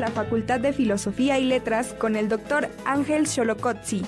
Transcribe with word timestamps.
la 0.00 0.10
Facultad 0.10 0.60
de 0.60 0.72
Filosofía 0.72 1.38
y 1.38 1.44
Letras 1.44 1.92
con 1.92 2.16
el 2.16 2.30
doctor 2.30 2.68
Ángel 2.86 3.26
Xolocotzi. 3.26 4.02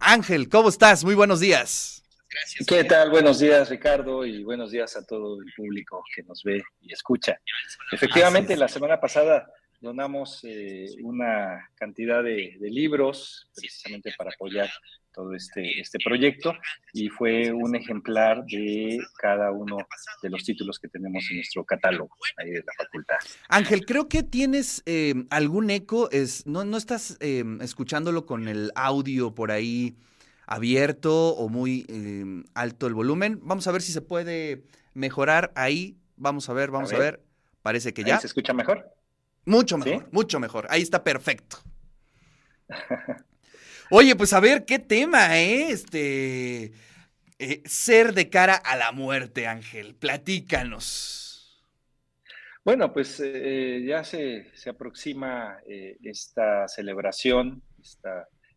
Ángel, 0.00 0.48
¿cómo 0.48 0.68
estás? 0.68 1.04
Muy 1.04 1.14
buenos 1.14 1.38
días. 1.38 2.02
¿Qué 2.66 2.82
tal? 2.82 3.10
Buenos 3.10 3.38
días, 3.38 3.70
Ricardo, 3.70 4.26
y 4.26 4.42
buenos 4.42 4.72
días 4.72 4.96
a 4.96 5.06
todo 5.06 5.40
el 5.40 5.52
público 5.56 6.02
que 6.14 6.24
nos 6.24 6.42
ve 6.42 6.62
y 6.80 6.92
escucha. 6.92 7.40
Efectivamente, 7.92 8.56
la 8.56 8.66
semana 8.66 9.00
pasada 9.00 9.48
donamos 9.80 10.40
eh, 10.42 10.86
una 11.02 11.70
cantidad 11.76 12.22
de, 12.22 12.56
libros 12.60 13.48
precisamente 13.54 14.12
para 14.18 14.30
apoyar 14.30 14.68
todo 15.18 15.34
este, 15.34 15.80
este 15.80 15.98
proyecto 15.98 16.54
y 16.92 17.08
fue 17.08 17.50
un 17.50 17.74
ejemplar 17.74 18.44
de 18.44 19.00
cada 19.20 19.50
uno 19.50 19.78
de 20.22 20.30
los 20.30 20.44
títulos 20.44 20.78
que 20.78 20.86
tenemos 20.86 21.26
en 21.30 21.38
nuestro 21.38 21.64
catálogo 21.64 22.10
ahí 22.36 22.50
de 22.50 22.62
la 22.64 22.72
facultad. 22.76 23.16
Ángel, 23.48 23.84
creo 23.84 24.08
que 24.08 24.22
tienes 24.22 24.80
eh, 24.86 25.14
algún 25.30 25.70
eco, 25.70 26.08
es, 26.12 26.46
no, 26.46 26.64
no 26.64 26.76
estás 26.76 27.16
eh, 27.18 27.42
escuchándolo 27.60 28.26
con 28.26 28.46
el 28.46 28.70
audio 28.76 29.34
por 29.34 29.50
ahí 29.50 29.96
abierto 30.46 31.30
o 31.30 31.48
muy 31.48 31.84
alto 32.54 32.86
el 32.86 32.94
volumen. 32.94 33.40
Vamos 33.42 33.66
a 33.66 33.72
ver 33.72 33.82
si 33.82 33.90
se 33.90 34.00
puede 34.00 34.62
mejorar 34.94 35.50
ahí. 35.56 35.98
Vamos 36.16 36.48
a 36.48 36.52
ver, 36.52 36.70
vamos 36.70 36.92
a 36.92 36.98
ver. 36.98 37.14
A 37.14 37.18
ver. 37.18 37.24
Parece 37.62 37.92
que 37.92 38.04
ya. 38.04 38.20
¿Se 38.20 38.28
escucha 38.28 38.54
mejor? 38.54 38.88
Mucho 39.44 39.78
mejor, 39.78 40.08
mucho 40.12 40.38
mejor. 40.38 40.68
Ahí 40.70 40.80
está 40.80 41.02
perfecto. 41.02 41.58
Oye, 43.90 44.14
pues 44.16 44.32
a 44.32 44.40
ver, 44.40 44.64
qué 44.64 44.78
tema, 44.78 45.38
¿eh? 45.38 45.70
Este. 45.70 46.72
Eh, 47.38 47.62
ser 47.64 48.14
de 48.14 48.28
cara 48.28 48.56
a 48.56 48.76
la 48.76 48.92
muerte, 48.92 49.46
Ángel. 49.46 49.94
Platícanos. 49.94 51.64
Bueno, 52.64 52.92
pues 52.92 53.20
eh, 53.24 53.82
ya 53.86 54.04
se, 54.04 54.50
aproxima 54.68 55.58
eh, 55.66 55.96
esta 56.02 56.68
celebración, 56.68 57.62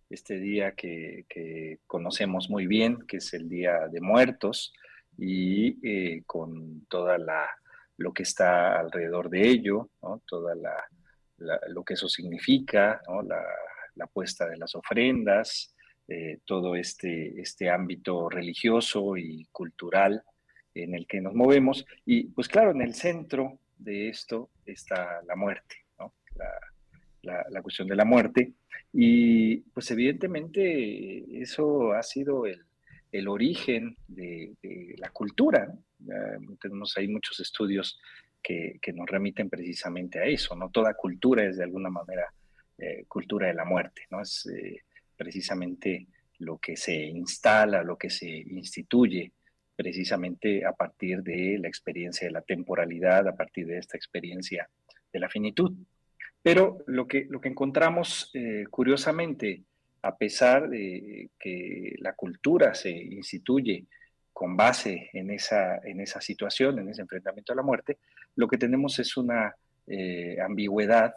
este 0.09 0.39
día 0.39 0.73
que, 0.73 1.77
conocemos 1.87 2.49
muy 2.49 2.67
bien, 2.67 2.97
que 3.07 3.17
es 3.17 3.33
el 3.33 3.47
Día 3.47 3.87
de 3.87 4.01
Muertos, 4.01 4.73
y 5.17 6.21
con 6.23 6.85
toda 6.87 7.17
la 7.17 7.47
lo 7.97 8.13
que 8.13 8.23
está 8.23 8.79
alrededor 8.79 9.29
de 9.29 9.47
ello, 9.47 9.91
¿no? 10.01 10.23
toda 10.25 10.55
la, 10.55 10.75
lo 11.67 11.83
que 11.83 11.93
eso 11.93 12.09
significa, 12.09 12.99
¿no? 13.07 13.21
la, 13.21 13.41
la, 13.95 14.07
puesta 14.07 14.47
de 14.47 14.57
las 14.57 14.75
ofrendas, 14.75 15.75
eh, 16.07 16.39
todo 16.45 16.75
este, 16.75 17.39
este 17.39 17.69
ámbito 17.69 18.29
religioso 18.29 19.17
y 19.17 19.45
cultural 19.51 20.23
en 20.73 20.95
el 20.95 21.07
que 21.07 21.21
nos 21.21 21.33
movemos. 21.33 21.85
Y 22.05 22.25
pues 22.25 22.47
claro, 22.47 22.71
en 22.71 22.81
el 22.81 22.93
centro 22.93 23.59
de 23.77 24.09
esto 24.09 24.49
está 24.65 25.21
la 25.27 25.35
muerte, 25.35 25.75
¿no? 25.99 26.13
la, 27.21 27.45
la, 27.49 27.61
cuestión 27.61 27.87
de 27.87 27.95
la 27.95 28.05
muerte. 28.05 28.53
Y 28.93 29.57
pues 29.73 29.89
evidentemente 29.91 31.41
eso 31.41 31.93
ha 31.93 32.03
sido 32.03 32.45
el, 32.45 32.65
el 33.11 33.27
origen 33.27 33.97
de, 34.07 34.53
la 34.97 35.09
cultura. 35.09 35.73
tenemos 36.59 36.97
ahí 36.97 37.07
muchos 37.07 37.39
estudios 37.39 37.99
que, 38.41 38.79
que, 38.81 38.93
nos 38.93 39.07
remiten 39.07 39.49
precisamente 39.49 40.19
a 40.19 40.25
eso, 40.25 40.55
¿no? 40.55 40.69
Toda 40.69 40.95
cultura 40.95 41.45
es 41.45 41.57
de 41.57 41.63
alguna 41.63 41.89
manera 41.89 42.33
eh, 42.83 43.05
cultura 43.07 43.45
de 43.45 43.53
la 43.53 43.63
muerte, 43.63 44.07
¿no? 44.09 44.21
Es 44.21 44.47
eh, 44.47 44.81
precisamente 45.15 46.07
lo 46.39 46.57
que 46.57 46.75
se 46.75 46.95
instala, 46.95 47.83
lo 47.83 47.95
que 47.95 48.09
se 48.09 48.27
instituye 48.27 49.33
precisamente 49.75 50.65
a 50.65 50.71
partir 50.71 51.21
de 51.21 51.59
la 51.59 51.67
experiencia 51.67 52.25
de 52.25 52.33
la 52.33 52.41
temporalidad, 52.41 53.27
a 53.27 53.35
partir 53.35 53.67
de 53.67 53.77
esta 53.77 53.97
experiencia 53.97 54.67
de 55.13 55.19
la 55.19 55.29
finitud. 55.29 55.71
Pero 56.41 56.79
lo 56.87 57.07
que, 57.07 57.27
lo 57.29 57.39
que 57.39 57.49
encontramos 57.49 58.31
eh, 58.33 58.65
curiosamente, 58.67 59.61
a 60.01 60.17
pesar 60.17 60.67
de 60.67 61.29
que 61.37 61.93
la 61.99 62.13
cultura 62.13 62.73
se 62.73 62.89
instituye 62.89 63.85
con 64.33 64.57
base 64.57 65.11
en 65.13 65.29
esa, 65.29 65.77
en 65.83 65.99
esa 66.01 66.19
situación, 66.19 66.79
en 66.79 66.89
ese 66.89 67.03
enfrentamiento 67.03 67.53
a 67.53 67.57
la 67.57 67.61
muerte, 67.61 67.99
lo 68.35 68.47
que 68.47 68.57
tenemos 68.57 68.97
es 68.97 69.17
una 69.17 69.55
ambigüedad 70.43 71.13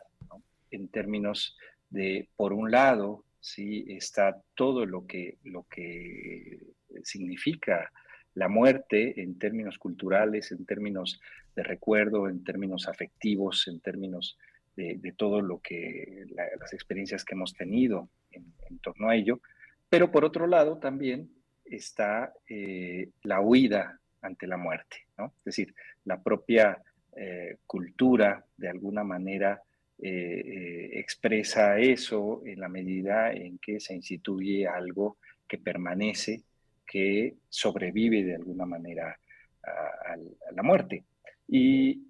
en 0.74 0.88
términos 0.88 1.56
de, 1.90 2.28
por 2.36 2.52
un 2.52 2.70
lado, 2.70 3.24
sí 3.40 3.84
está 3.88 4.42
todo 4.54 4.86
lo 4.86 5.06
que, 5.06 5.38
lo 5.44 5.64
que 5.64 6.58
significa 7.02 7.90
la 8.34 8.48
muerte 8.48 9.20
en 9.22 9.38
términos 9.38 9.78
culturales, 9.78 10.50
en 10.50 10.66
términos 10.66 11.20
de 11.54 11.62
recuerdo, 11.62 12.28
en 12.28 12.42
términos 12.42 12.88
afectivos, 12.88 13.68
en 13.68 13.80
términos 13.80 14.36
de, 14.76 15.14
todo 15.16 15.40
lo 15.40 15.60
que 15.60 16.26
las 16.34 16.72
experiencias 16.72 17.24
que 17.24 17.34
hemos 17.34 17.54
tenido 17.54 18.08
en, 18.32 18.52
torno 18.80 19.08
a 19.08 19.14
ello, 19.14 19.40
pero 19.88 20.10
por 20.10 20.24
otro 20.24 20.48
lado 20.48 20.78
también 20.78 21.30
está 21.64 22.32
eh, 22.48 23.10
la 23.22 23.40
huida 23.40 24.00
ante 24.20 24.48
la 24.48 24.56
muerte, 24.56 25.06
¿no? 25.16 25.26
Es 25.38 25.44
decir, 25.44 25.74
la 26.04 26.20
propia 26.20 26.82
eh, 27.16 27.58
cultura 27.66 28.44
de 28.56 28.68
alguna 28.68 29.04
manera 29.04 29.62
eh, 29.98 30.90
expresa 30.92 31.78
eso 31.78 32.42
en 32.44 32.60
la 32.60 32.68
medida 32.68 33.32
en 33.32 33.58
que 33.58 33.80
se 33.80 33.94
instituye 33.94 34.66
algo 34.66 35.18
que 35.46 35.58
permanece, 35.58 36.42
que 36.86 37.36
sobrevive 37.48 38.24
de 38.24 38.36
alguna 38.36 38.66
manera 38.66 39.18
a, 39.62 40.16
la 40.52 40.62
muerte. 40.62 41.04
Y 41.46 42.00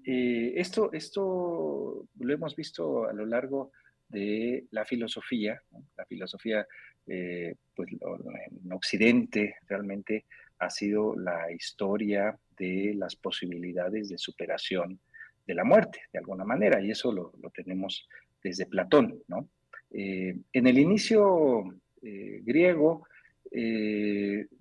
esto, 0.59 0.93
esto 0.93 2.07
lo 2.19 2.33
hemos 2.33 2.55
visto 2.55 3.09
a 3.09 3.13
lo 3.13 3.27
largo 3.27 3.73
de 4.09 4.67
la 4.71 4.85
filosofía. 4.85 5.61
La 5.97 6.07
filosofía, 6.07 6.67
eh, 7.07 7.55
pues 7.75 7.91
en 7.93 8.73
Occidente 8.73 9.57
realmente 9.67 10.25
ha 10.59 10.71
sido 10.71 11.17
la 11.17 11.51
historia 11.53 12.39
de 12.57 12.95
las 12.97 13.17
posibilidades 13.17 14.09
de 14.09 14.19
superación 14.19 15.01
de 15.47 15.55
la 15.55 15.65
muerte, 15.65 16.01
de 16.13 16.19
alguna 16.19 16.45
manera, 16.45 16.81
y 16.81 16.91
eso 16.91 17.13
lo, 17.13 17.33
tenemos 17.55 18.09
desde 18.43 18.67
Platón, 18.67 19.23
¿no? 19.29 19.49
Eh, 19.91 20.37
en 20.53 20.67
el 20.67 20.79
inicio 20.79 21.65
eh, 22.03 22.41
griego 22.43 23.07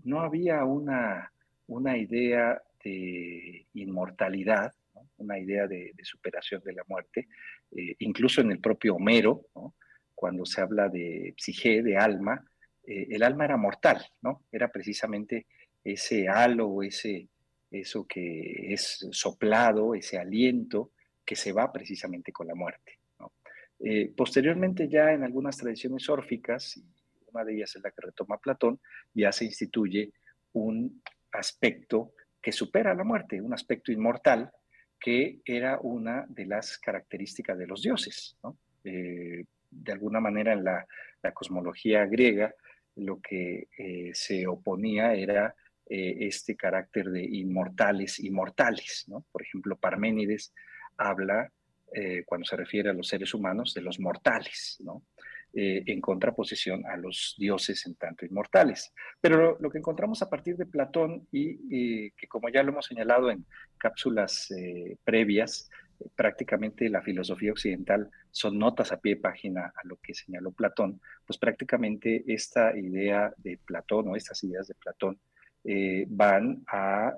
no 0.03 0.21
había 0.21 0.63
una, 0.65 1.31
una 1.65 1.97
idea 1.97 2.61
de 2.83 3.65
inmortalidad, 3.73 4.71
una 5.17 5.39
idea 5.39 5.67
de, 5.67 5.93
superación 6.03 6.61
de 6.63 6.73
la 6.73 6.83
muerte, 6.87 7.27
eh, 7.71 7.95
incluso 7.99 8.41
en 8.41 8.51
el 8.51 8.59
propio 8.59 8.95
Homero, 8.95 9.45
cuando 10.13 10.45
se 10.45 10.61
habla 10.61 10.89
de 10.89 11.33
psique, 11.37 11.81
de 11.81 11.97
alma, 11.97 12.45
eh, 12.85 13.07
el 13.11 13.23
alma 13.23 13.45
era 13.45 13.57
mortal, 13.57 14.05
¿no? 14.21 14.43
Era 14.51 14.69
precisamente 14.69 15.47
ese 15.83 16.27
halo, 16.27 16.83
ese, 16.83 17.27
eso 17.73 18.05
que 18.07 18.73
es 18.73 19.05
soplado, 19.11 19.95
ese 19.95 20.17
aliento 20.17 20.91
que 21.25 21.35
se 21.35 21.51
va 21.51 21.71
precisamente 21.71 22.31
con 22.31 22.47
la 22.47 22.55
muerte. 22.55 22.99
Eh, 23.79 24.13
posteriormente 24.15 24.87
ya 24.87 25.11
en 25.11 25.23
algunas 25.23 25.57
tradiciones 25.57 26.07
órficas, 26.09 26.81
una 27.33 27.43
de 27.43 27.55
ellas 27.55 27.75
es 27.75 27.83
la 27.83 27.91
que 27.91 28.01
retoma 28.01 28.37
Platón, 28.37 28.79
ya 29.13 29.31
se 29.31 29.45
instituye 29.45 30.13
un 30.53 31.01
aspecto 31.31 32.13
que 32.41 32.51
supera 32.51 32.93
la 32.93 33.03
muerte, 33.03 33.41
un 33.41 33.53
aspecto 33.53 33.91
inmortal, 33.91 34.51
que 34.99 35.41
era 35.43 35.79
una 35.81 36.25
de 36.29 36.45
las 36.45 36.77
características 36.77 37.57
de 37.57 37.67
los 37.67 37.81
dioses. 37.81 38.37
Eh, 38.83 39.43
de 39.69 39.91
alguna 39.91 40.19
manera 40.19 40.53
en 40.53 40.63
la, 40.63 40.85
cosmología 41.33 42.05
griega 42.05 42.53
lo 42.95 43.19
que 43.21 43.69
eh, 43.77 44.11
se 44.13 44.45
oponía 44.45 45.13
era 45.13 45.55
eh, 45.87 46.17
este 46.21 46.55
carácter 46.55 47.09
de 47.09 47.23
inmortales, 47.23 48.19
inmortales. 48.19 49.05
¿no? 49.07 49.25
Por 49.31 49.41
ejemplo, 49.43 49.77
Parménides 49.77 50.53
habla, 50.97 51.51
cuando 52.25 52.43
se 52.45 52.55
refiere 52.55 52.89
a 52.89 52.93
los 52.93 53.07
seres 53.07 53.35
humanos, 53.35 53.75
de 53.75 53.81
los 53.81 53.99
mortales. 53.99 54.79
Eh, 55.55 55.83
en 55.85 56.01
contraposición 56.01 56.83
a 56.87 56.97
los 56.97 57.35
dioses 57.37 57.85
en 57.85 57.93
tanto 57.93 58.25
inmortales. 58.25 58.91
Pero 59.21 59.55
lo, 59.59 59.69
que 59.69 59.77
encontramos 59.77 60.23
a 60.23 60.29
partir 60.29 60.57
de 60.57 60.65
Platón 60.65 61.27
y 61.31 62.09
que 62.13 62.27
como 62.27 62.49
ya 62.49 62.63
lo 62.63 62.71
hemos 62.71 62.87
señalado 62.87 63.29
en 63.29 63.45
cápsulas 63.77 64.49
eh, 64.49 64.97
previas, 65.03 65.69
prácticamente 66.15 66.89
la 66.89 67.03
filosofía 67.03 67.51
occidental 67.51 68.09
son 68.31 68.57
notas 68.57 68.91
a 68.91 68.99
pie 68.99 69.13
de 69.13 69.21
página 69.21 69.71
a 69.75 69.87
lo 69.87 69.97
que 69.97 70.15
señaló 70.15 70.53
Platón, 70.53 70.99
pues 71.27 71.37
prácticamente 71.37 72.23
esta 72.33 72.75
idea 72.75 73.31
de 73.37 73.59
Platón 73.63 74.07
o 74.07 74.15
estas 74.15 74.43
ideas 74.43 74.67
de 74.67 74.73
Platón 74.73 75.19
eh, 75.63 76.05
van 76.09 76.63
a 76.67 77.13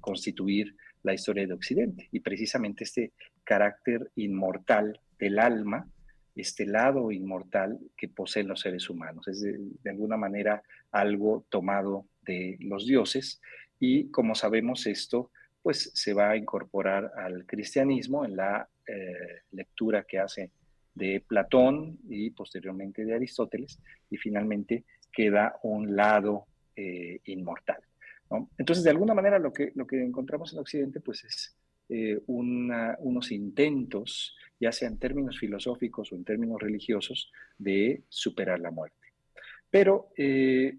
constituir 0.00 0.74
la 1.02 1.14
historia 1.14 1.46
de 1.46 1.54
Occidente. 1.54 2.08
Y 2.12 2.20
precisamente 2.20 2.84
este 2.84 3.12
carácter 3.44 4.10
inmortal 4.16 5.00
del 5.18 5.38
alma 5.38 5.88
este 6.36 6.66
lado 6.66 7.10
inmortal 7.10 7.78
que 7.96 8.08
poseen 8.08 8.48
los 8.48 8.60
seres 8.60 8.88
humanos. 8.90 9.26
Es 9.26 9.40
de, 9.40 9.90
alguna 9.90 10.16
manera 10.16 10.62
algo 10.92 11.46
tomado 11.48 12.06
de 12.22 12.56
los 12.60 12.86
dioses. 12.86 13.40
Y 13.80 14.10
como 14.10 14.34
sabemos 14.34 14.86
esto, 14.86 15.30
pues 15.62 15.90
se 15.94 16.12
va 16.12 16.30
a 16.30 16.36
incorporar 16.36 17.10
al 17.16 17.46
cristianismo 17.46 18.24
en 18.24 18.36
la 18.36 18.68
eh, 18.86 19.42
lectura 19.52 20.04
que 20.04 20.18
hace 20.18 20.50
de 20.94 21.22
Platón 21.26 21.98
y 22.08 22.30
posteriormente 22.30 23.04
de 23.04 23.14
Aristóteles, 23.14 23.80
y 24.08 24.16
finalmente 24.16 24.84
queda 25.12 25.56
un 25.62 25.94
lado 25.94 26.46
eh, 26.76 27.20
inmortal. 27.24 27.78
Entonces, 28.58 28.84
de 28.84 28.90
alguna 28.90 29.14
manera, 29.14 29.38
lo 29.38 29.52
que, 29.52 29.72
lo 29.74 29.86
que 29.86 30.02
encontramos 30.02 30.52
en 30.52 30.58
Occidente, 30.58 31.00
pues 31.00 31.24
es 31.24 31.56
eh, 31.88 32.20
unos 32.26 33.30
intentos, 33.30 34.36
ya 34.58 34.72
sea 34.72 34.88
en 34.88 34.98
términos 34.98 35.38
filosóficos 35.38 36.12
o 36.12 36.16
en 36.16 36.24
términos 36.24 36.60
religiosos, 36.60 37.32
de 37.56 38.02
superar 38.08 38.58
la 38.58 38.70
muerte. 38.70 38.96
Pero, 39.70 40.10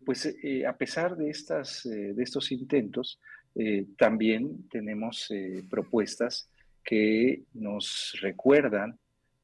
pues 0.06 0.36
a 0.66 0.78
pesar 0.78 1.18
de, 1.18 1.30
estas, 1.30 1.84
de 1.84 2.24
estos 2.24 2.52
intentos, 2.52 3.20
eh, 3.60 3.88
también 3.98 4.70
tenemos 4.70 5.32
eh, 5.32 5.64
propuestas 5.68 6.48
que 6.84 7.42
nos 7.56 8.16
recuerdan 8.22 9.00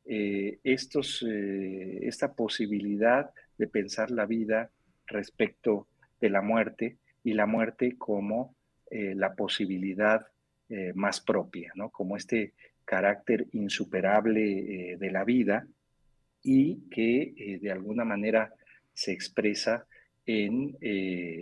eh, 0.05 0.59
estos, 0.63 1.25
esta 1.27 2.33
posibilidad 2.33 3.31
de 3.57 3.67
pensar 3.67 4.11
la 4.11 4.27
vida 4.27 4.69
respecto 5.07 5.87
de 6.23 6.29
la 6.29 6.41
muerte 6.41 6.97
y 7.21 7.33
la 7.33 7.45
muerte 7.45 7.97
como 7.97 8.55
la 8.89 9.33
posibilidad 9.33 10.27
más 10.93 11.19
propia, 11.19 11.71
¿no? 11.75 11.89
como 11.89 12.15
este 12.15 12.53
carácter 12.85 13.47
insuperable 13.53 14.97
de 14.99 15.11
la 15.11 15.23
vida 15.23 15.65
y 16.43 16.87
que 16.89 17.59
de 17.59 17.71
alguna 17.71 18.05
manera 18.05 18.53
se 18.93 19.11
expresa 19.11 19.87
en 20.25 20.77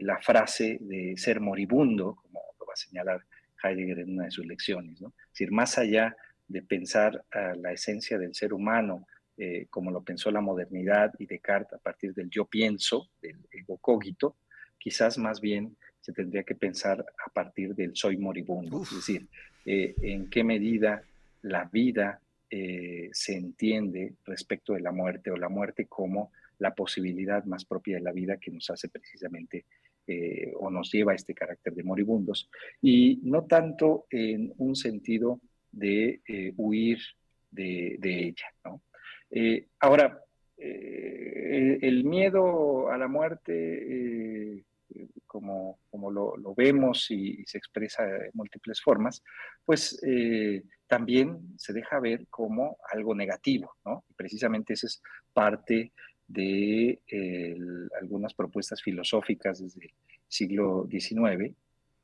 la 0.02 0.18
frase 0.20 0.78
de 0.80 1.16
ser 1.18 1.42
moribundo, 1.42 2.16
como 2.24 2.40
a 2.72 2.76
señalar 2.76 3.22
Heidegger 3.64 4.00
en 4.00 4.14
una 4.14 4.26
de 4.26 4.32
sus 4.32 4.46
lecciones. 4.46 5.02
¿no? 5.02 5.10
Es 5.10 5.34
decir, 5.34 5.52
más 5.52 5.78
allá 5.78 6.16
de 6.48 6.62
pensar 6.62 7.24
a 7.32 7.54
la 7.56 7.72
esencia 7.72 8.18
del 8.18 8.34
ser 8.34 8.54
humano 8.54 9.08
eh, 9.38 9.68
como 9.70 9.90
lo 9.92 10.04
pensó 10.04 10.30
la 10.30 10.42
modernidad 10.42 11.14
y 11.18 11.26
Descartes 11.26 11.74
a 11.74 11.78
partir 11.82 12.14
del 12.14 12.30
yo 12.30 12.46
pienso, 12.46 13.10
del 13.22 13.38
ego 13.52 13.78
cogito, 13.78 14.38
quizás 14.82 15.18
más 15.18 15.40
bien 15.40 15.78
se 16.02 16.12
tendría 16.12 16.44
que 16.44 16.56
pensar 16.56 17.06
a 17.26 17.30
partir 17.30 17.76
del 17.76 17.96
soy 17.96 18.18
moribundo, 18.18 18.82
es 18.82 18.96
decir, 18.96 19.28
eh, 19.66 19.94
en 20.02 20.30
qué 20.30 20.44
medida 20.44 21.04
la 21.44 21.66
vida 21.66 22.20
eh, 22.50 23.10
se 23.14 23.36
entiende 23.36 24.16
respecto 24.26 24.74
de 24.74 24.82
la 24.82 24.92
muerte 24.92 25.30
o 25.30 25.38
la 25.38 25.50
muerte 25.50 25.86
como 25.86 26.32
la 26.58 26.74
posibilidad 26.74 27.46
más 27.46 27.66
propia 27.66 27.98
de 27.98 28.04
la 28.04 28.12
vida 28.12 28.38
que 28.38 28.52
nos 28.52 28.70
hace 28.72 28.90
precisamente 28.90 29.66
eh, 30.08 30.52
o 30.56 30.72
nos 30.72 30.92
lleva 30.92 31.12
a 31.12 31.16
este 31.16 31.36
carácter 31.36 31.76
de 31.76 31.84
moribundos, 31.84 32.50
y 32.82 33.20
no 33.24 33.46
tanto 33.46 34.08
en 34.10 34.52
un 34.58 34.76
sentido 34.76 35.40
de 35.72 36.22
huir 36.58 37.00
de, 37.52 38.00
ella. 38.04 38.48
Ahora, 39.80 40.22
el 40.58 42.04
miedo 42.04 42.92
a 42.92 42.98
la 42.98 43.08
muerte, 43.08 44.31
como, 45.32 45.80
como 45.90 46.12
lo, 46.12 46.54
vemos 46.56 47.10
y, 47.10 47.42
se 47.46 47.58
expresa 47.58 48.04
de 48.04 48.32
múltiples 48.34 48.82
formas, 48.82 49.24
pues 49.64 49.98
también 50.88 51.40
se 51.58 51.72
deja 51.72 52.02
ver 52.02 52.28
como 52.30 52.76
algo 52.92 53.16
negativo, 53.16 53.78
¿no? 53.86 54.04
Precisamente 54.18 54.74
esa 54.74 54.88
es 54.88 55.02
parte 55.32 55.94
de 56.28 57.02
algunas 58.02 58.34
propuestas 58.34 58.82
filosóficas 58.82 59.60
desde 59.60 59.86
el 59.86 59.94
siglo 60.28 60.86
XIX 60.90 61.56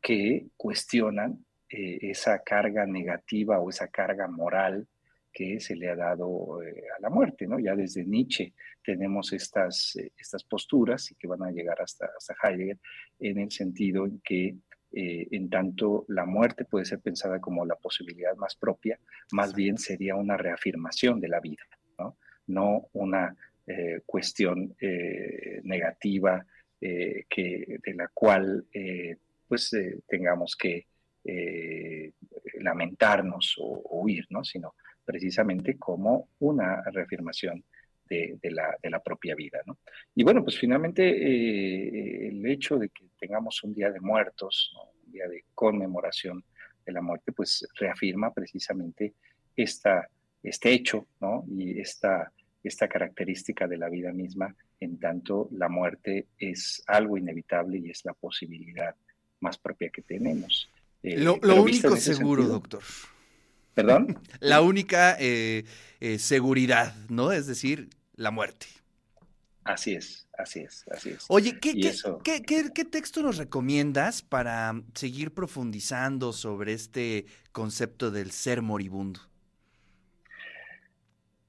que 0.01 0.47
cuestionan 0.55 1.45
eh, 1.69 1.97
esa 2.01 2.39
carga 2.43 2.85
negativa 2.85 3.59
o 3.59 3.69
esa 3.69 3.89
carga 3.89 4.27
moral 4.29 4.87
que 5.31 5.59
se 5.59 5.75
le 5.75 5.89
ha 5.89 5.95
dado 5.95 6.61
eh, 6.63 6.83
a 6.97 7.01
la 7.01 7.09
muerte, 7.09 7.47
¿no? 7.47 7.59
Ya 7.59 7.75
desde 7.75 8.05
Nietzsche 8.05 8.53
tenemos 8.83 9.33
estas, 9.33 9.95
eh, 9.95 10.11
estas 10.17 10.43
posturas 10.43 11.11
y 11.11 11.15
que 11.15 11.27
van 11.27 11.43
a 11.43 11.51
llegar 11.51 11.81
hasta, 11.81 12.09
hasta 12.17 12.35
Heidegger 12.43 12.79
en 13.19 13.39
el 13.39 13.51
sentido 13.51 14.05
en 14.05 14.19
que 14.21 14.55
en 14.89 15.49
tanto 15.49 16.05
la 16.07 16.25
muerte 16.25 16.63
puede 16.63 16.85
ser 16.85 17.01
pensada 17.01 17.41
como 17.41 17.65
la 17.65 17.75
posibilidad 17.75 18.35
más 18.37 18.55
propia, 18.55 18.97
más 19.33 19.53
bien 19.53 19.77
sería 19.77 20.15
una 20.15 20.37
reafirmación 20.37 21.19
de 21.19 21.27
la 21.27 21.41
vida, 21.41 21.61
¿no? 21.99 22.17
No 22.47 22.87
una 22.93 23.35
eh, 23.69 23.99
cuestión 24.05 24.77
eh, 24.79 25.59
negativa 25.65 26.45
eh, 26.79 27.25
que, 27.29 27.79
de 27.83 27.93
la 27.93 28.07
cual 28.13 28.65
pues 29.45 29.75
tengamos 30.07 30.55
que 30.55 30.87
lamentarnos 32.61 33.55
o, 33.57 33.81
huir, 33.99 34.25
¿no? 34.29 34.45
sino 34.45 34.75
precisamente 35.07 35.77
como 35.77 36.27
una 36.39 36.83
reafirmación 36.91 37.63
de, 38.09 38.37
la, 38.51 38.99
propia 38.99 39.35
vida. 39.35 39.59
¿no? 39.65 39.77
Y 40.13 40.23
bueno, 40.23 40.43
pues 40.43 40.57
finalmente 40.57 42.27
el 42.27 42.45
hecho 42.45 42.77
de 42.77 42.89
que 42.89 43.05
tengamos 43.17 43.63
un 43.63 43.73
día 43.73 43.89
de 43.89 43.99
muertos, 43.99 44.73
un 45.05 45.11
día 45.11 45.27
de 45.27 45.45
conmemoración 45.55 46.43
de 46.85 46.91
la 46.91 47.01
muerte, 47.01 47.31
pues 47.31 47.67
reafirma 47.79 48.33
precisamente 48.33 49.13
esta, 49.55 50.07
este 50.43 50.71
hecho 50.71 51.07
¿no? 51.19 51.45
y 51.49 51.79
esta 51.79 52.31
esta 52.67 52.87
característica 52.87 53.67
de 53.67 53.77
la 53.77 53.89
vida 53.89 54.11
misma, 54.11 54.53
en 54.79 54.99
tanto 54.99 55.49
la 55.51 55.69
muerte 55.69 56.27
es 56.37 56.83
algo 56.87 57.17
inevitable 57.17 57.79
y 57.79 57.89
es 57.89 58.05
la 58.05 58.13
posibilidad 58.13 58.95
más 59.39 59.57
propia 59.57 59.89
que 59.89 60.01
tenemos. 60.01 60.69
Eh, 61.03 61.17
lo, 61.17 61.35
único 61.61 61.95
seguro, 61.95 62.43
doctor. 62.43 62.81
¿Perdón? 63.77 64.19
la 64.39 64.61
única 64.61 65.15
eh, 65.19 65.63
eh, 65.99 66.17
seguridad, 66.17 66.95
¿no? 67.09 67.31
Es 67.31 67.45
decir, 67.45 67.91
la 68.15 68.31
muerte. 68.31 68.65
Así 69.65 69.93
es, 69.93 70.27
así 70.35 70.61
es, 70.61 70.83
así 70.89 71.09
es. 71.09 71.25
Oye, 71.27 71.59
¿qué, 71.59 71.75
qué, 72.23 72.41
qué, 72.73 72.85
texto 72.85 73.21
nos 73.21 73.37
recomiendas 73.37 74.23
para 74.23 74.81
seguir 74.95 75.31
profundizando 75.31 76.33
sobre 76.33 76.73
este 76.73 77.27
concepto 77.51 78.09
del 78.09 78.31
ser 78.31 78.63
moribundo? 78.63 79.19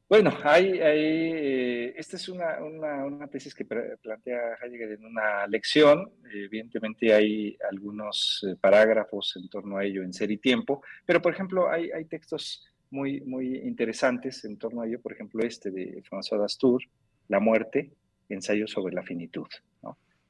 Bueno, 0.09 0.33
hay, 0.43 0.73
eh, 0.81 1.93
esta 1.95 2.17
es 2.17 2.31
una, 2.31 2.65
una, 2.65 3.29
tesis 3.29 3.55
que 3.55 3.67
plantea 3.67 4.57
Heidegger 4.63 4.93
en 4.93 5.05
una 5.05 5.47
lección. 5.47 6.11
evidentemente 6.33 7.13
hay 7.13 7.59
algunos 7.71 8.43
eh, 8.49 8.57
parágrafos 8.59 9.37
en 9.37 9.51
torno 9.51 9.77
a 9.77 9.85
ello 9.85 10.03
en 10.03 10.15
Ser 10.15 10.31
y 10.31 10.39
Tiempo, 10.39 10.83
pero 11.05 11.21
por 11.21 11.35
ejemplo 11.35 11.69
hay, 11.69 11.91
hay 11.91 12.07
textos 12.07 12.67
muy, 12.89 13.21
muy 13.21 13.57
interesantes 13.57 14.47
en 14.47 14.57
torno 14.57 14.81
a 14.81 14.87
ello. 14.87 14.99
Por 14.99 15.12
ejemplo, 15.12 15.45
este 15.45 15.71
de 15.71 16.03
François 16.05 16.41
Dastur, 16.41 16.81
La 17.29 17.38
muerte, 17.38 17.91
ensayo 18.31 18.67
sobre 18.67 18.95
la 18.95 19.03
finitud. 19.03 19.49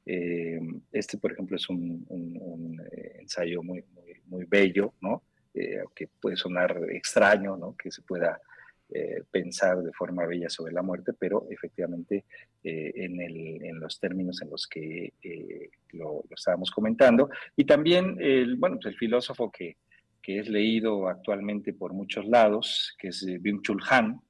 Eh, 0.05 0.59
este, 0.91 1.17
por 1.17 1.31
ejemplo, 1.31 1.55
es 1.55 1.69
un, 1.69 2.81
ensayo 3.19 3.63
muy, 3.63 3.85
muy, 3.93 4.13
muy 4.25 4.43
bello, 4.43 4.93
¿no? 4.99 5.23
aunque 5.81 6.07
puede 6.21 6.35
sonar 6.35 6.77
extraño, 6.89 7.55
¿no? 7.55 7.75
que 7.77 7.91
se 7.91 8.01
pueda 8.01 8.39
eh, 8.91 9.21
pensar 9.29 9.83
de 9.83 9.93
forma 9.93 10.25
bella 10.25 10.49
sobre 10.49 10.73
la 10.73 10.81
muerte, 10.81 11.13
pero 11.13 11.45
efectivamente 11.51 12.25
eh, 12.63 12.91
en, 12.95 13.79
los 13.79 13.99
términos 13.99 14.41
en 14.41 14.49
los 14.49 14.65
que 14.65 15.13
eh, 15.21 15.69
lo, 15.91 16.23
estábamos 16.35 16.71
comentando. 16.71 17.29
Y 17.55 17.65
también 17.65 18.17
el, 18.19 18.55
bueno, 18.55 18.77
pues 18.77 18.87
el 18.87 18.97
filósofo 18.97 19.51
que, 19.51 19.77
que, 20.23 20.39
es 20.39 20.49
leído 20.49 21.07
actualmente 21.07 21.71
por 21.71 21.93
muchos 21.93 22.25
lados, 22.25 22.95
que 22.97 23.09
es 23.09 23.23
Byung-Chul 23.27 23.83
Han, 23.91 24.21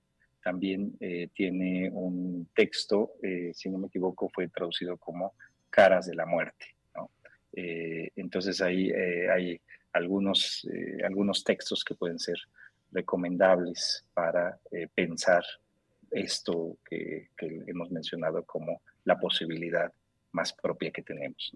también 0.44 0.98
tiene 1.34 1.90
un 1.92 2.50
texto, 2.54 3.14
si 3.54 3.70
no 3.70 3.78
me 3.78 3.88
equivoco, 3.88 4.30
fue 4.34 4.50
traducido 4.50 4.98
como 4.98 5.36
Caras 5.70 6.08
de 6.08 6.16
la 6.16 6.26
Muerte. 6.26 6.66
entonces 7.54 8.62
ahí 8.62 8.90
hay 8.92 9.62
algunos, 9.94 10.68
algunos 11.04 11.44
textos 11.44 11.84
que 11.84 11.96
pueden 11.96 12.20
ser 12.20 12.38
recomendables 12.92 14.06
para 14.14 14.60
eh, 14.72 14.88
pensar 14.94 15.44
esto 16.12 16.78
que, 16.90 17.30
hemos 17.68 17.92
mencionado 17.92 18.44
como 18.44 18.82
la 19.04 19.20
posibilidad 19.20 19.92
más 20.32 20.54
propia 20.54 20.92
que 20.92 21.02
tenemos, 21.02 21.52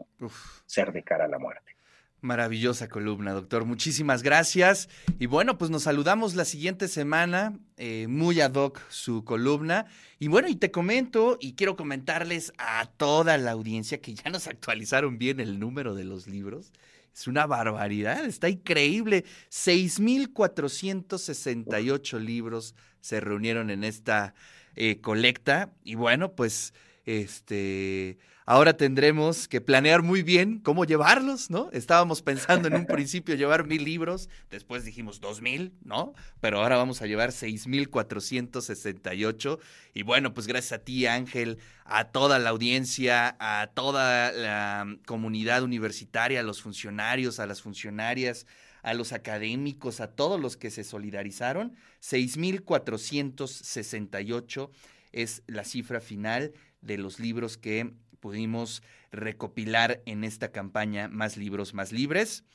ser 0.66 0.92
de 0.92 1.04
cara 1.04 1.26
a 1.26 1.28
la 1.28 1.40
muerte. 1.40 1.76
Maravillosa 2.22 2.88
columna, 2.88 3.34
doctor. 3.34 3.66
Muchísimas 3.66 4.24
gracias. 4.24 4.88
Y 5.20 5.26
bueno, 5.26 5.58
pues 5.58 5.70
nos 5.70 5.84
saludamos 5.84 6.36
la 6.36 6.46
siguiente 6.46 6.88
semana, 6.88 7.60
eh, 7.76 8.08
muy 8.08 8.40
ad 8.40 8.54
hoc 8.54 8.80
su 8.90 9.26
columna. 9.26 9.88
Y 10.20 10.30
bueno, 10.30 10.48
y 10.48 10.56
te 10.56 10.72
comento, 10.72 11.38
y 11.42 11.56
quiero 11.56 11.76
comentarles 11.76 12.54
a 12.58 12.86
toda 12.86 13.38
la 13.38 13.52
audiencia 13.52 14.00
que 14.00 14.14
ya 14.14 14.30
nos 14.30 14.48
actualizaron 14.48 15.18
bien 15.18 15.42
el 15.42 15.60
número 15.60 15.96
de 15.96 16.06
los 16.06 16.28
libros. 16.28 16.72
Es 17.14 17.28
una 17.28 17.46
barbaridad, 17.46 18.26
está 18.26 18.50
increíble. 18.50 19.26
6.468 19.52 22.20
libros 22.20 22.74
se 23.02 23.20
reunieron 23.20 23.70
en 23.70 23.84
esta 23.84 24.34
eh, 24.76 25.02
colecta 25.02 25.72
y 25.84 25.94
bueno, 25.96 26.34
pues 26.34 26.74
Este, 27.06 28.18
ahora 28.46 28.78
tendremos 28.78 29.50
que 29.50 29.60
planear 29.60 30.02
muy 30.02 30.24
bien 30.24 30.60
cómo 30.60 30.86
llevarlos, 30.86 31.50
¿no? 31.50 31.70
Estábamos 31.72 32.22
pensando 32.22 32.70
en 32.70 32.76
un 32.76 32.86
principio 32.88 33.36
llevar 33.36 33.68
mil 33.68 33.84
libros, 33.84 34.30
después 34.50 34.86
dijimos 34.86 35.20
dos 35.20 35.42
mil, 35.42 35.74
¿no? 35.84 36.14
Pero 36.40 36.62
ahora 36.62 36.78
vamos 36.78 37.02
a 37.02 37.06
llevar 37.06 37.34
seis 37.34 37.68
mil 37.68 37.90
cuatrocientos 37.90 38.66
sesenta 38.66 39.14
y 39.14 39.26
ocho. 39.26 39.60
Y 39.94 40.04
bueno, 40.04 40.34
pues 40.34 40.48
gracias 40.48 40.80
a 40.80 40.84
ti, 40.84 41.06
Ángel, 41.06 41.58
a 41.84 42.06
toda 42.06 42.40
la 42.40 42.52
audiencia, 42.52 43.36
a 43.40 43.68
toda 43.74 44.32
la 44.32 44.98
comunidad 45.06 45.64
universitaria, 45.64 46.40
a 46.40 46.44
los 46.44 46.62
funcionarios, 46.62 47.40
a 47.40 47.48
las 47.48 47.62
funcionarias, 47.62 48.48
a 48.82 48.94
los 48.94 49.12
académicos, 49.12 50.00
a 50.00 50.08
todos 50.08 50.40
los 50.40 50.56
que 50.56 50.72
se 50.72 50.86
solidarizaron, 50.86 51.76
seis 52.00 52.38
mil 52.38 52.64
cuatrocientos 52.64 53.52
sesenta 53.52 54.22
y 54.22 54.32
ocho 54.32 54.72
es 55.12 55.44
la 55.48 55.64
cifra 55.64 56.02
final 56.02 56.54
de 56.84 56.98
los 56.98 57.20
libros 57.20 57.58
que 57.58 57.94
pudimos 58.20 58.84
recopilar 59.12 60.02
en 60.06 60.24
esta 60.24 60.52
campaña 60.52 61.08
Más 61.08 61.38
libros, 61.38 61.74
más 61.74 61.92
libres. 61.92 62.46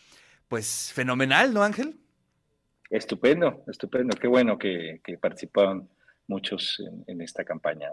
Pues 0.48 0.92
fenomenal, 0.94 1.52
¿no, 1.52 1.62
Ángel? 1.62 1.98
Estupendo, 2.90 3.64
estupendo. 3.66 4.16
Qué 4.18 4.28
bueno 4.28 4.58
que, 4.58 5.00
participaron 5.20 5.88
muchos 6.26 6.82
en, 7.06 7.20
esta 7.20 7.44
campaña. 7.44 7.90